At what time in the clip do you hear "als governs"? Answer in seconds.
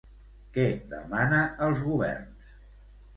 1.65-2.49